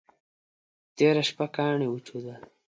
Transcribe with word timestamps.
تېره 0.95 1.23
شپه 1.29 1.45
ګاڼي 1.55 1.87
وچودل. 1.89 2.41